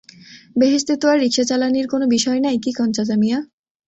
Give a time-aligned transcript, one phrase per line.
[0.55, 3.39] বেহেশতে তো আর রিকশা চালানির কোনো বিষয় নাই, কি কন চাচামিয়া?